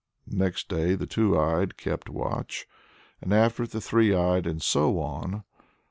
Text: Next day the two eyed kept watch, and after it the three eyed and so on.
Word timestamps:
Next 0.31 0.67
day 0.67 0.95
the 0.95 1.05
two 1.05 1.37
eyed 1.39 1.77
kept 1.77 2.09
watch, 2.09 2.65
and 3.21 3.31
after 3.31 3.61
it 3.61 3.69
the 3.69 3.79
three 3.79 4.15
eyed 4.15 4.47
and 4.47 4.59
so 4.59 4.97
on. 4.99 5.43